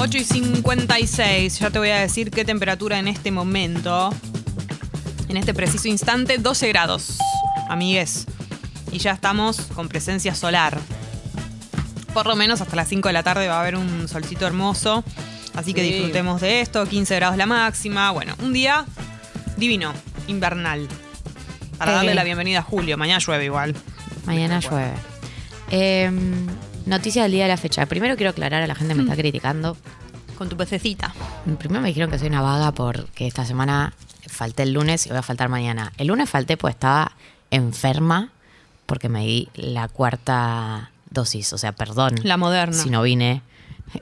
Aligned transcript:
8 0.00 0.18
y 0.18 0.24
56. 0.24 1.58
Ya 1.60 1.70
te 1.70 1.78
voy 1.78 1.90
a 1.90 2.00
decir 2.00 2.30
qué 2.30 2.44
temperatura 2.44 2.98
en 2.98 3.08
este 3.08 3.30
momento. 3.30 4.12
En 5.28 5.36
este 5.36 5.54
preciso 5.54 5.88
instante, 5.88 6.38
12 6.38 6.68
grados, 6.68 7.18
amigues. 7.68 8.26
Y 8.92 8.98
ya 8.98 9.12
estamos 9.12 9.62
con 9.74 9.88
presencia 9.88 10.34
solar. 10.34 10.78
Por 12.12 12.26
lo 12.26 12.36
menos 12.36 12.60
hasta 12.60 12.76
las 12.76 12.88
5 12.88 13.08
de 13.08 13.12
la 13.12 13.22
tarde 13.22 13.48
va 13.48 13.56
a 13.56 13.60
haber 13.60 13.76
un 13.76 14.06
solcito 14.08 14.46
hermoso. 14.46 15.02
Así 15.54 15.72
que 15.74 15.82
Sí. 15.82 15.92
disfrutemos 15.92 16.40
de 16.40 16.60
esto. 16.60 16.86
15 16.86 17.14
grados 17.16 17.36
la 17.36 17.46
máxima. 17.46 18.10
Bueno, 18.10 18.34
un 18.40 18.52
día 18.52 18.84
divino, 19.56 19.92
invernal. 20.28 20.86
Para 21.78 21.92
Eh. 21.92 21.94
darle 21.96 22.14
la 22.14 22.24
bienvenida 22.24 22.60
a 22.60 22.62
Julio. 22.62 22.96
Mañana 22.96 23.18
llueve 23.24 23.46
igual. 23.46 23.74
Mañana 24.26 24.60
llueve. 24.60 24.92
Eh, 25.70 26.10
noticias 26.86 27.24
del 27.24 27.32
día 27.32 27.44
de 27.44 27.48
la 27.48 27.56
fecha. 27.56 27.86
Primero 27.86 28.16
quiero 28.16 28.30
aclarar 28.30 28.62
a 28.62 28.66
la 28.66 28.74
gente 28.74 28.94
que 28.94 28.98
me 28.98 29.04
está 29.04 29.16
criticando. 29.16 29.76
Con 30.36 30.48
tu 30.48 30.56
pececita. 30.56 31.14
Primero 31.58 31.80
me 31.80 31.88
dijeron 31.88 32.10
que 32.10 32.18
soy 32.18 32.26
una 32.26 32.42
vaga 32.42 32.72
porque 32.72 33.26
esta 33.26 33.44
semana 33.44 33.92
falté 34.26 34.64
el 34.64 34.72
lunes 34.72 35.06
y 35.06 35.10
voy 35.10 35.18
a 35.18 35.22
faltar 35.22 35.48
mañana. 35.48 35.92
El 35.96 36.08
lunes 36.08 36.28
falté 36.28 36.56
porque 36.56 36.72
estaba 36.72 37.12
enferma 37.52 38.30
porque 38.86 39.08
me 39.08 39.20
di 39.20 39.48
la 39.54 39.86
cuarta 39.86 40.90
dosis. 41.10 41.52
O 41.52 41.58
sea, 41.58 41.72
perdón. 41.72 42.16
La 42.24 42.36
moderna. 42.36 42.74
Si 42.74 42.90
no 42.90 43.02
vine 43.02 43.42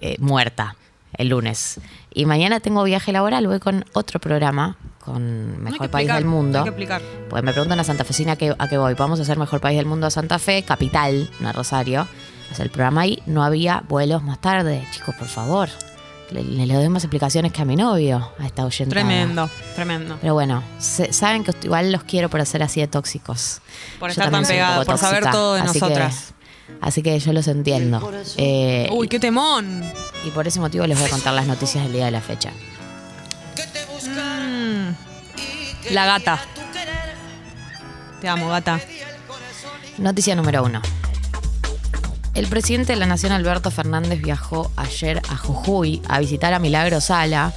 eh, 0.00 0.16
muerta 0.20 0.76
el 1.18 1.28
lunes. 1.28 1.80
Y 2.14 2.24
mañana 2.24 2.60
tengo 2.60 2.82
viaje 2.84 3.12
laboral. 3.12 3.46
Voy 3.46 3.60
con 3.60 3.84
otro 3.92 4.18
programa 4.18 4.76
con 5.04 5.62
Mejor 5.62 5.90
País 5.90 6.08
del 6.08 6.24
Mundo. 6.24 6.58
Hay 6.58 6.64
que 6.64 6.70
explicar. 6.70 7.02
Pues 7.28 7.42
me 7.42 7.52
preguntan 7.52 7.78
a 7.80 7.84
Santa 7.84 8.04
Fecina 8.04 8.32
a 8.32 8.36
qué, 8.36 8.54
a 8.56 8.68
qué 8.68 8.78
voy. 8.78 8.94
Vamos 8.94 9.18
a 9.18 9.22
hacer 9.22 9.36
Mejor 9.38 9.60
País 9.60 9.76
del 9.76 9.86
Mundo 9.86 10.06
a 10.06 10.10
Santa 10.10 10.38
Fe, 10.38 10.62
capital, 10.62 11.28
no 11.40 11.48
a 11.50 11.52
El 12.60 12.70
programa 12.70 13.02
ahí. 13.02 13.22
No 13.26 13.42
había 13.44 13.82
vuelos 13.88 14.22
más 14.22 14.40
tarde. 14.40 14.86
Chicos, 14.92 15.14
por 15.16 15.28
favor. 15.28 15.68
Le, 16.30 16.42
le, 16.42 16.72
doy 16.74 16.88
más 16.88 17.04
explicaciones 17.04 17.52
que 17.52 17.60
a 17.60 17.66
mi 17.66 17.76
novio, 17.76 18.32
a 18.38 18.46
esta 18.46 18.64
oyente. 18.64 18.90
Tremendo, 18.90 19.50
tremendo. 19.74 20.16
Pero 20.20 20.32
bueno, 20.32 20.62
se- 20.78 21.12
saben 21.12 21.44
que 21.44 21.52
igual 21.64 21.92
los 21.92 22.04
quiero 22.04 22.30
por 22.30 22.44
ser 22.46 22.62
así 22.62 22.80
de 22.80 22.86
tóxicos. 22.86 23.60
Por 24.00 24.08
Yo 24.08 24.12
estar 24.22 24.30
tan 24.30 24.42
poco 24.42 24.84
por 24.86 24.96
saber 24.98 25.30
todo 25.30 25.54
de 25.54 25.60
así 25.60 25.74
que- 25.74 25.80
nosotras. 25.80 26.32
así 26.80 27.02
que 27.02 27.18
yo 27.20 27.34
los 27.34 27.46
entiendo. 27.48 28.10
Eh, 28.38 28.88
Uy, 28.92 29.08
qué 29.08 29.20
temón. 29.20 29.84
y 30.24 30.30
por 30.30 30.48
ese 30.48 30.58
motivo 30.58 30.86
les 30.86 30.98
voy 30.98 31.06
a 31.06 31.10
contar 31.10 31.34
las 31.34 31.46
noticias 31.46 31.84
del 31.84 31.92
día 31.92 32.06
de 32.06 32.12
la 32.12 32.22
fecha. 32.22 32.50
Mm. 34.08 34.94
La 35.92 36.06
gata. 36.06 36.40
Te 38.22 38.28
amo, 38.28 38.48
gata. 38.48 38.80
Noticia 39.98 40.34
número 40.34 40.62
uno. 40.64 40.80
El 42.34 42.46
presidente 42.46 42.94
de 42.94 42.98
la 42.98 43.06
Nación, 43.06 43.30
Alberto 43.32 43.70
Fernández, 43.70 44.22
viajó 44.22 44.70
ayer 44.76 45.20
a 45.28 45.36
Jujuy 45.36 46.00
a 46.08 46.18
visitar 46.18 46.54
a 46.54 46.58
Milagro 46.58 47.02
Sala, 47.02 47.52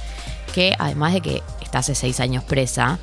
que 0.54 0.74
además 0.78 1.14
de 1.14 1.22
que 1.22 1.42
está 1.62 1.78
hace 1.78 1.94
seis 1.94 2.20
años 2.20 2.44
presa, 2.44 2.98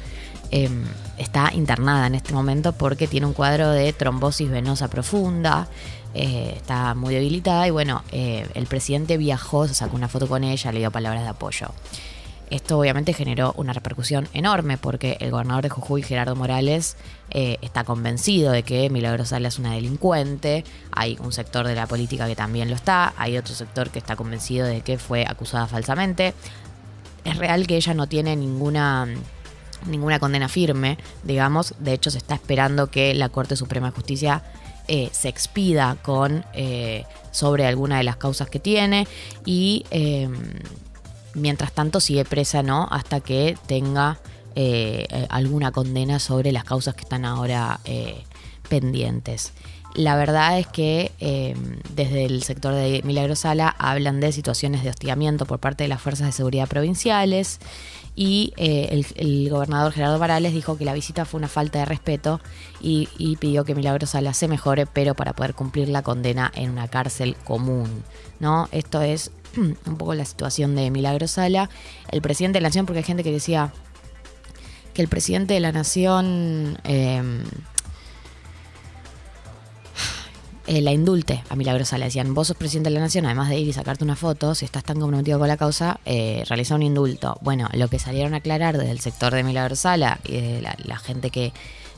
eh, 0.52 0.70
está 1.18 1.50
internada 1.52 2.06
en 2.06 2.14
este 2.14 2.32
momento 2.32 2.74
porque 2.74 3.08
tiene 3.08 3.26
un 3.26 3.34
cuadro 3.34 3.72
de 3.72 3.92
trombosis 3.92 4.52
venosa 4.52 4.88
profunda, 4.88 5.68
eh, 6.14 6.54
está 6.58 6.94
muy 6.94 7.16
debilitada 7.16 7.68
y 7.68 7.72
bueno, 7.72 8.04
eh, 8.12 8.48
el 8.54 8.68
presidente 8.68 9.18
viajó, 9.18 9.68
se 9.68 9.74
sacó 9.74 9.96
una 9.96 10.08
foto 10.08 10.28
con 10.28 10.44
ella, 10.44 10.72
le 10.72 10.78
dio 10.78 10.92
palabras 10.92 11.24
de 11.24 11.30
apoyo. 11.30 11.70
Esto 12.54 12.78
obviamente 12.78 13.14
generó 13.14 13.52
una 13.58 13.74
repercusión 13.74 14.28
enorme 14.32 14.78
porque 14.78 15.18
el 15.22 15.32
gobernador 15.32 15.64
de 15.64 15.70
Jujuy, 15.70 16.04
Gerardo 16.04 16.36
Morales, 16.36 16.98
eh, 17.32 17.58
está 17.64 17.84
convencido 17.84 18.52
de 18.52 18.62
que 18.62 18.92
Milagros 18.92 19.30
Sala 19.30 19.48
es 19.48 19.58
una 19.58 19.74
delincuente. 19.74 20.64
Hay 20.92 21.18
un 21.20 21.34
sector 21.34 21.66
de 21.66 21.74
la 21.74 21.88
política 21.88 22.28
que 22.28 22.36
también 22.36 22.70
lo 22.70 22.76
está. 22.76 23.16
Hay 23.18 23.40
otro 23.40 23.56
sector 23.56 23.90
que 23.90 23.98
está 23.98 24.16
convencido 24.16 24.68
de 24.68 24.82
que 24.82 25.00
fue 25.00 25.26
acusada 25.28 25.66
falsamente. 25.66 26.36
Es 27.24 27.38
real 27.38 27.66
que 27.66 27.76
ella 27.76 27.96
no 27.96 28.06
tiene 28.06 28.36
ninguna 28.36 29.08
ninguna 29.88 30.20
condena 30.20 30.48
firme, 30.48 31.00
digamos. 31.24 31.74
De 31.80 31.94
hecho, 31.94 32.12
se 32.12 32.20
está 32.20 32.36
esperando 32.36 32.92
que 32.92 33.16
la 33.16 33.30
Corte 33.30 33.56
Suprema 33.56 33.88
de 33.88 33.96
Justicia 33.96 34.44
eh, 34.88 35.10
se 35.12 35.28
expida 35.28 35.98
con 36.04 36.46
eh, 36.54 37.06
sobre 37.32 37.66
alguna 37.66 37.98
de 37.98 38.04
las 38.04 38.18
causas 38.18 38.48
que 38.48 38.60
tiene 38.60 39.08
y 39.44 39.88
eh, 39.90 40.30
mientras 41.34 41.72
tanto 41.74 42.00
sigue 42.00 42.26
presa, 42.26 42.64
¿no? 42.64 42.88
Hasta 42.92 43.20
que 43.20 43.58
tenga 43.68 44.20
eh, 44.56 45.08
eh, 45.10 45.28
alguna 45.30 45.72
condena 45.72 46.20
sobre 46.20 46.52
las 46.52 46.64
causas 46.64 46.94
que 46.94 47.02
están 47.02 47.26
ahora 47.26 47.80
eh, 47.86 48.24
pendientes. 48.70 49.52
La 49.96 50.16
verdad 50.16 50.58
es 50.58 50.66
que 50.66 51.12
desde 51.94 52.26
el 52.26 52.42
sector 52.42 52.74
de 52.74 53.02
Milagro 53.04 53.36
Sala 53.36 53.76
hablan 53.78 54.20
de 54.20 54.32
situaciones 54.32 54.84
de 54.84 54.90
hostigamiento 54.90 55.46
por 55.46 55.60
parte 55.60 55.84
de 55.84 55.88
las 55.88 56.02
fuerzas 56.02 56.26
de 56.26 56.32
seguridad 56.32 56.68
provinciales 56.68 57.60
y 58.16 58.54
el, 58.58 59.50
gobernador 59.52 59.94
Gerardo 59.94 60.18
Morales 60.18 60.52
dijo 60.52 60.80
que 60.80 60.86
la 60.86 60.96
visita 60.96 61.26
fue 61.26 61.38
una 61.38 61.48
falta 61.48 61.78
de 61.78 61.86
respeto 61.86 62.42
y, 62.82 63.38
pidió 63.40 63.66
que 63.66 63.76
Milagro 63.76 64.08
Sala 64.08 64.34
se 64.34 64.48
mejore, 64.48 64.88
pero 64.88 65.14
para 65.14 65.34
poder 65.34 65.54
cumplir 65.54 65.90
la 65.90 66.02
condena 66.02 66.52
en 66.56 66.72
una 66.72 66.88
cárcel 66.88 67.36
común. 67.44 68.04
¿no? 68.40 68.70
Esto 68.72 69.04
es 69.04 69.30
un 69.58 69.98
poco 69.98 70.14
la 70.14 70.26
situación 70.26 70.76
de 70.76 70.90
Milagro 70.92 71.28
Sala. 71.28 71.70
El 72.12 72.22
presidente 72.22 72.58
de 72.58 72.62
la 72.62 72.70
Nación, 72.70 72.86
porque 72.86 73.00
hay 73.00 73.06
gente 73.06 73.24
que 73.24 73.32
decía 73.32 73.74
que 74.94 75.02
el 75.02 75.08
presidente 75.08 75.54
de 75.54 75.60
la 75.60 75.72
Nación 75.72 76.78
eh, 76.84 77.22
eh, 80.68 80.82
la 80.82 80.92
indulte 80.92 81.44
a 81.50 81.56
Milagro 81.56 81.84
Sala. 81.86 82.06
Decían, 82.06 82.34
vos 82.34 82.48
sos 82.48 82.58
presidente 82.58 82.90
de 82.90 82.96
la 82.96 83.02
Nación, 83.02 83.26
además 83.26 83.50
de 83.50 83.58
ir 83.58 83.68
y 83.68 83.74
sacarte 83.74 84.04
una 84.04 84.16
foto, 84.16 84.56
si 84.56 84.66
estás 84.66 84.84
tan 84.84 85.00
comprometido 85.00 85.40
con 85.40 85.48
la 85.48 85.58
causa, 85.58 86.00
eh, 86.06 86.44
realiza 86.48 86.76
un 86.76 86.84
indulto. 86.84 87.38
Bueno, 87.42 87.70
lo 87.74 87.88
que 87.90 88.00
salieron 88.00 88.34
a 88.34 88.38
aclarar 88.38 88.78
desde 88.78 88.92
el 88.92 89.00
sector 89.00 89.34
de 89.34 89.44
Milagro 89.44 89.76
Sala 89.76 90.20
y 90.24 90.40
de 90.40 90.62
la 90.62 90.98
gente 90.98 91.32
que 91.32 91.54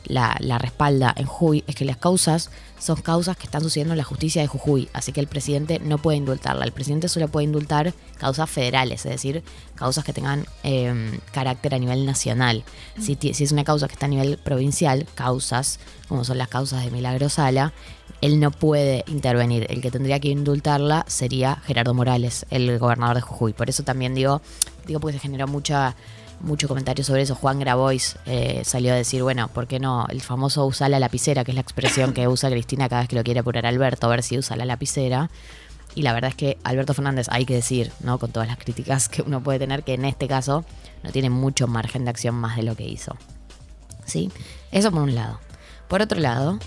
la, 0.08 0.38
la 0.40 0.58
respalda 0.58 1.14
en 1.16 1.26
Jujuy 1.26 1.64
es 1.68 1.76
que 1.76 1.86
las 1.86 1.98
causas 1.98 2.50
son 2.80 3.02
causas 3.02 3.38
que 3.38 3.46
están 3.46 3.62
sucediendo 3.62 3.94
en 3.94 3.98
la 3.98 4.04
justicia 4.04 4.42
de 4.42 4.48
Jujuy, 4.48 4.90
así 4.94 5.12
que 5.12 5.20
el 5.20 5.28
presidente 5.28 5.80
no 5.80 5.98
puede 5.98 6.18
indultarla. 6.18 6.66
El 6.66 6.72
presidente 6.72 7.08
solo 7.08 7.28
puede 7.30 7.46
indultar 7.46 7.94
causas 8.18 8.50
federales, 8.50 9.06
es 9.06 9.12
decir, 9.12 9.44
causas 9.76 10.04
que 10.04 10.14
tengan 10.14 10.46
eh, 10.64 11.20
carácter 11.32 11.74
a 11.74 11.80
nivel 11.80 12.06
nacional. 12.06 12.64
Si 13.00 13.18
es 13.22 13.52
una 13.52 13.64
causa 13.64 13.88
que 13.88 13.94
está 13.94 14.06
a 14.06 14.10
nivel 14.10 14.38
provincial, 14.38 15.06
causas 15.16 15.80
como 16.08 16.24
son 16.24 16.38
las 16.38 16.48
causas 16.48 16.84
de 16.84 16.92
Milagro 16.92 17.30
Sala, 17.30 17.74
él 18.22 18.40
no 18.40 18.52
puede 18.52 19.04
intervenir. 19.08 19.66
El 19.70 19.82
que 19.82 19.92
tendría 19.92 20.20
que 20.20 20.30
indultarla 20.30 21.06
sería 21.08 21.62
Gerardo 21.66 21.94
Morales, 21.94 22.46
el 22.50 22.78
gobernador 22.78 23.16
de 23.16 23.22
Jujuy. 23.22 23.54
Por 23.54 23.70
eso 23.70 23.84
también 23.84 24.14
digo, 24.14 24.42
digo 24.86 25.00
porque 25.00 25.14
se 25.14 25.20
generó 25.20 25.48
mucha 25.48 25.96
mucho 26.40 26.68
comentario 26.68 27.04
sobre 27.04 27.22
eso. 27.22 27.36
Juan 27.36 27.60
Grabois 27.60 28.18
eh, 28.26 28.62
salió 28.64 28.94
a 28.94 28.96
decir, 28.96 29.24
bueno, 29.24 29.48
¿por 29.48 29.68
qué 29.68 29.80
no? 29.80 30.06
El 30.10 30.22
famoso 30.22 30.66
usa 30.66 30.90
la 30.90 31.00
lapicera, 31.00 31.44
que 31.44 31.52
es 31.52 31.56
la 31.56 31.62
expresión 31.62 32.14
que 32.14 32.28
usa 32.28 32.50
Cristina 32.50 32.90
cada 32.90 33.02
vez 33.02 33.10
que 33.10 33.16
lo 33.16 33.24
quiere 33.24 33.40
apurar 33.40 33.66
a 33.66 33.70
Alberto, 33.70 34.08
a 34.08 34.10
ver 34.10 34.24
si 34.24 34.38
usa 34.38 34.56
la 34.56 34.66
lapicera. 34.66 35.30
Y 35.96 36.02
la 36.02 36.14
verdad 36.14 36.30
es 36.30 36.36
que 36.36 36.58
Alberto 36.64 36.94
Fernández, 36.94 37.28
hay 37.30 37.46
que 37.46 37.56
decir, 37.56 37.92
¿no? 38.02 38.20
Con 38.20 38.32
todas 38.32 38.48
las 38.48 38.58
críticas 38.58 39.08
que 39.08 39.22
uno 39.22 39.42
puede 39.42 39.60
tener, 39.60 39.84
que 39.84 39.94
en 39.94 40.06
este 40.06 40.28
caso 40.28 40.66
no 41.04 41.12
tiene 41.12 41.30
mucho 41.30 41.68
margen 41.68 42.04
de 42.04 42.10
acción 42.10 42.36
más 42.36 42.58
de 42.58 42.64
lo 42.64 42.76
que 42.76 42.84
hizo. 42.84 43.16
¿Sí? 44.06 44.30
Eso 44.72 44.92
por 44.92 45.02
un 45.02 45.16
lado. 45.16 45.40
Por 45.88 46.02
otro 46.02 46.20
lado, 46.20 46.60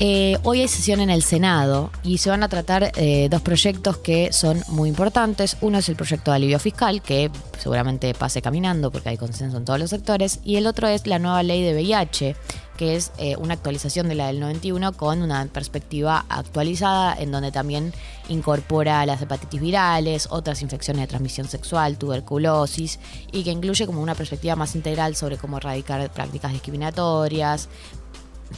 eh, 0.00 0.38
hoy 0.44 0.60
hay 0.60 0.68
sesión 0.68 1.00
en 1.00 1.10
el 1.10 1.22
Senado 1.22 1.90
y 2.04 2.18
se 2.18 2.30
van 2.30 2.44
a 2.44 2.48
tratar 2.48 2.92
eh, 2.94 3.26
dos 3.28 3.42
proyectos 3.42 3.98
que 3.98 4.32
son 4.32 4.62
muy 4.68 4.88
importantes. 4.88 5.56
Uno 5.60 5.78
es 5.78 5.88
el 5.88 5.96
proyecto 5.96 6.30
de 6.30 6.36
alivio 6.36 6.60
fiscal, 6.60 7.02
que 7.02 7.30
seguramente 7.58 8.14
pase 8.14 8.40
caminando 8.40 8.92
porque 8.92 9.08
hay 9.08 9.16
consenso 9.16 9.56
en 9.56 9.64
todos 9.64 9.80
los 9.80 9.90
sectores. 9.90 10.38
Y 10.44 10.54
el 10.54 10.68
otro 10.68 10.86
es 10.86 11.06
la 11.08 11.18
nueva 11.18 11.42
ley 11.42 11.62
de 11.62 11.74
VIH, 11.74 12.36
que 12.76 12.94
es 12.94 13.10
eh, 13.18 13.34
una 13.36 13.54
actualización 13.54 14.08
de 14.08 14.14
la 14.14 14.28
del 14.28 14.38
91 14.38 14.92
con 14.92 15.20
una 15.20 15.44
perspectiva 15.46 16.24
actualizada 16.28 17.16
en 17.18 17.32
donde 17.32 17.50
también 17.50 17.92
incorpora 18.28 19.04
las 19.04 19.20
hepatitis 19.20 19.60
virales, 19.60 20.28
otras 20.30 20.62
infecciones 20.62 21.02
de 21.02 21.08
transmisión 21.08 21.48
sexual, 21.48 21.98
tuberculosis 21.98 23.00
y 23.32 23.42
que 23.42 23.50
incluye 23.50 23.84
como 23.84 24.00
una 24.00 24.14
perspectiva 24.14 24.54
más 24.54 24.76
integral 24.76 25.16
sobre 25.16 25.38
cómo 25.38 25.56
erradicar 25.56 26.08
prácticas 26.12 26.52
discriminatorias, 26.52 27.68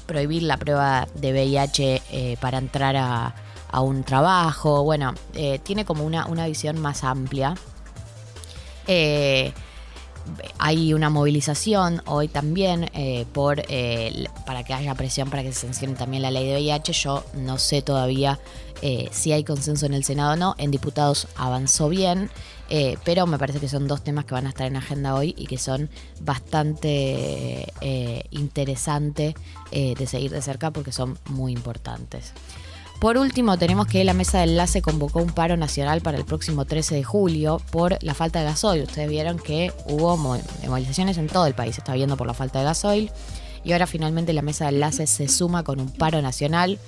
prohibir 0.06 0.42
la 0.42 0.56
prueba 0.56 1.06
de 1.14 1.32
VIH 1.32 2.02
eh, 2.10 2.37
para 2.40 2.58
entrar 2.58 2.96
a, 2.96 3.34
a 3.70 3.81
un 3.81 4.04
trabajo. 4.04 4.84
Bueno, 4.84 5.14
eh, 5.34 5.58
tiene 5.62 5.84
como 5.84 6.04
una, 6.04 6.26
una 6.26 6.46
visión 6.46 6.81
más 6.81 7.04
amplia. 7.04 7.54
Eh, 8.87 9.52
hay 10.59 10.94
una 10.94 11.11
movilización 11.11 12.03
hoy 12.06 12.29
también 12.29 12.91
eh, 12.94 13.27
por 13.32 13.62
eh, 13.69 14.27
para 14.47 14.65
que 14.65 14.75
haya 14.75 14.94
presión 14.94 15.31
para 15.31 15.43
que 15.43 15.53
se 15.53 15.61
sancione 15.61 15.94
también 15.94 16.23
la 16.23 16.31
ley 16.31 16.47
de 16.47 16.55
VIH. 16.55 16.93
Yo 16.93 17.25
no 17.35 17.59
sé 17.59 17.82
todavía 17.82 18.38
eh, 18.82 19.09
si 19.12 19.32
hay 19.32 19.44
consenso 19.44 19.87
en 19.87 19.94
el 19.94 20.05
Senado 20.05 20.32
o 20.32 20.37
no. 20.37 20.55
En 20.59 20.71
diputados 20.71 21.29
avanzó 21.37 21.88
bien, 21.88 22.31
pero 23.05 23.27
me 23.27 23.38
parece 23.38 23.59
que 23.59 23.69
son 23.69 23.88
dos 23.88 24.03
temas 24.03 24.25
que 24.25 24.35
van 24.35 24.47
a 24.47 24.50
estar 24.50 24.67
en 24.67 24.77
agenda 24.77 25.15
hoy 25.15 25.35
y 25.37 25.47
que 25.47 25.59
son 25.59 25.91
bastante 26.21 27.73
interesantes 28.31 29.35
de 29.73 30.06
seguir 30.06 30.31
de 30.31 30.41
cerca 30.41 30.71
porque 30.71 30.93
son 30.93 31.19
muy 31.27 31.53
importantes. 31.53 32.32
Por 33.00 33.17
último, 33.17 33.56
tenemos 33.56 33.87
que 33.87 34.05
la 34.05 34.12
mesa 34.12 34.38
de 34.38 34.44
enlace 34.44 34.82
convocó 34.82 35.20
un 35.20 35.31
paro 35.31 35.56
nacional 35.56 36.02
para 36.02 36.19
el 36.19 36.26
próximo 36.26 36.67
13 36.67 36.97
de 36.97 37.02
julio 37.02 37.58
por 37.70 37.97
la 38.02 38.12
falta 38.12 38.41
de 38.41 38.44
gasoil. 38.44 38.82
Ustedes 38.82 39.08
vieron 39.08 39.38
que 39.38 39.73
hubo 39.87 40.19
movilizaciones 40.19 41.17
en 41.17 41.26
todo 41.26 41.47
el 41.47 41.55
país, 41.55 41.79
está 41.79 41.94
viendo 41.94 42.19
por 42.19 42.26
la 42.26 42.35
falta 42.35 42.58
de 42.58 42.67
gasoil. 42.67 43.11
Y 43.64 43.73
ahora 43.73 43.87
finalmente 43.87 44.35
la 44.35 44.43
mesa 44.43 44.67
de 44.67 44.75
enlace 44.75 45.06
se 45.06 45.29
suma 45.29 45.64
con 45.64 45.81
un 45.81 45.91
paro 45.91 46.20
nacional. 46.20 46.79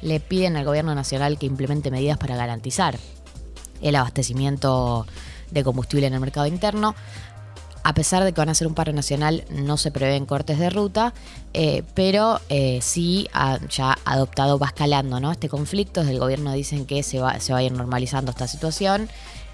Le 0.00 0.20
piden 0.20 0.56
al 0.56 0.64
gobierno 0.64 0.94
nacional 0.94 1.38
que 1.38 1.44
implemente 1.44 1.90
medidas 1.90 2.16
para 2.16 2.34
garantizar 2.34 2.98
el 3.82 3.94
abastecimiento 3.94 5.06
de 5.50 5.64
combustible 5.64 6.06
en 6.06 6.14
el 6.14 6.20
mercado 6.20 6.46
interno 6.46 6.94
a 7.82 7.94
pesar 7.94 8.24
de 8.24 8.32
que 8.32 8.40
van 8.40 8.48
a 8.48 8.54
ser 8.54 8.66
un 8.66 8.74
paro 8.74 8.92
nacional, 8.92 9.44
no 9.50 9.76
se 9.76 9.90
prevén 9.90 10.26
cortes 10.26 10.58
de 10.58 10.70
ruta, 10.70 11.14
eh, 11.54 11.82
pero 11.94 12.40
eh, 12.48 12.80
sí 12.82 13.28
ha, 13.32 13.58
adoptado, 14.04 14.58
va 14.58 14.66
escalando 14.66 15.20
¿no? 15.20 15.32
este 15.32 15.48
conflicto. 15.48 16.00
Desde 16.00 16.14
el 16.14 16.20
gobierno 16.20 16.52
dicen 16.52 16.86
que 16.86 17.02
se 17.02 17.20
va, 17.20 17.40
se 17.40 17.52
va 17.52 17.60
a 17.60 17.62
ir 17.62 17.72
normalizando 17.72 18.30
esta 18.30 18.46
situación. 18.46 19.08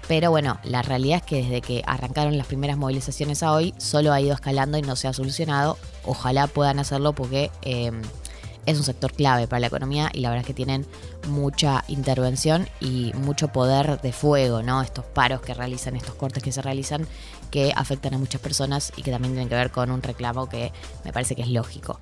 Pero 0.07 0.29
bueno, 0.29 0.59
la 0.63 0.83
realidad 0.83 1.17
es 1.17 1.23
que 1.23 1.37
desde 1.37 1.61
que 1.61 1.81
arrancaron 1.85 2.37
las 2.37 2.45
primeras 2.45 2.77
movilizaciones 2.77 3.41
a 3.41 3.51
hoy, 3.51 3.73
solo 3.77 4.13
ha 4.13 4.21
ido 4.21 4.33
escalando 4.33 4.77
y 4.77 4.83
no 4.83 4.95
se 4.95 5.07
ha 5.07 5.13
solucionado. 5.13 5.77
Ojalá 6.03 6.45
puedan 6.47 6.77
hacerlo 6.77 7.13
porque 7.13 7.49
eh, 7.63 7.91
es 8.65 8.77
un 8.77 8.83
sector 8.83 9.13
clave 9.13 9.47
para 9.47 9.59
la 9.59 9.67
economía 9.67 10.09
y 10.13 10.19
la 10.19 10.29
verdad 10.29 10.41
es 10.41 10.47
que 10.47 10.53
tienen 10.53 10.85
mucha 11.27 11.83
intervención 11.87 12.67
y 12.79 13.11
mucho 13.15 13.49
poder 13.49 14.01
de 14.01 14.11
fuego, 14.11 14.63
¿no? 14.63 14.81
Estos 14.81 15.05
paros 15.05 15.41
que 15.41 15.53
realizan, 15.53 15.95
estos 15.95 16.15
cortes 16.15 16.43
que 16.43 16.51
se 16.51 16.61
realizan, 16.61 17.07
que 17.51 17.73
afectan 17.75 18.13
a 18.13 18.17
muchas 18.17 18.41
personas 18.41 18.91
y 18.95 19.03
que 19.03 19.11
también 19.11 19.33
tienen 19.33 19.49
que 19.49 19.55
ver 19.55 19.71
con 19.71 19.91
un 19.91 20.01
reclamo 20.01 20.49
que 20.49 20.71
me 21.03 21.13
parece 21.13 21.35
que 21.35 21.41
es 21.41 21.49
lógico. 21.49 21.99